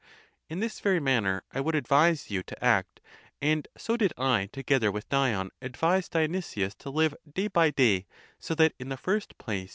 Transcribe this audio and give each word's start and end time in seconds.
In 0.49 0.61
this 0.61 0.79
very 0.79 0.99
manner 0.99 1.43
I 1.51 1.61
would 1.61 1.75
advise 1.75 2.31
you 2.31 2.41
(to 2.41 2.65
act); 2.65 3.01
and 3.39 3.67
so 3.77 3.97
did 3.97 4.13
I 4.17 4.49
together 4.51 4.91
with 4.91 5.07
Dion 5.09 5.51
advise 5.61 6.09
Dionysius 6.09 6.73
'to 6.73 6.89
live 6.89 7.13
day 7.31 7.49
by 7.49 7.69
day, 7.69 8.07
so 8.39 8.55
that 8.55 8.73
in 8.79 8.89
the 8.89 8.97
first 8.97 9.37
place! 9.37 9.69